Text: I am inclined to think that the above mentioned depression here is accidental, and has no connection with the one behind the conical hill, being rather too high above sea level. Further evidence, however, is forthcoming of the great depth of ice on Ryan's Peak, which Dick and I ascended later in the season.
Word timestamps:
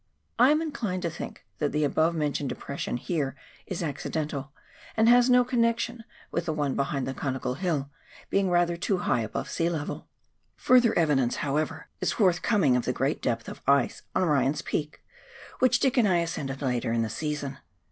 I 0.39 0.49
am 0.49 0.63
inclined 0.63 1.03
to 1.03 1.11
think 1.11 1.45
that 1.59 1.71
the 1.71 1.83
above 1.83 2.15
mentioned 2.15 2.49
depression 2.49 2.97
here 2.97 3.35
is 3.67 3.83
accidental, 3.83 4.51
and 4.97 5.07
has 5.07 5.29
no 5.29 5.43
connection 5.45 6.05
with 6.31 6.45
the 6.47 6.53
one 6.53 6.73
behind 6.75 7.07
the 7.07 7.13
conical 7.13 7.53
hill, 7.53 7.91
being 8.31 8.49
rather 8.49 8.75
too 8.75 8.97
high 9.05 9.21
above 9.21 9.47
sea 9.47 9.69
level. 9.69 10.07
Further 10.55 10.97
evidence, 10.97 11.35
however, 11.45 11.87
is 11.99 12.13
forthcoming 12.13 12.75
of 12.75 12.85
the 12.85 12.93
great 12.93 13.21
depth 13.21 13.47
of 13.47 13.61
ice 13.67 14.01
on 14.15 14.23
Ryan's 14.23 14.63
Peak, 14.63 15.03
which 15.59 15.79
Dick 15.79 15.97
and 15.97 16.07
I 16.07 16.17
ascended 16.17 16.63
later 16.63 16.91
in 16.91 17.03
the 17.03 17.07
season. 17.09 17.59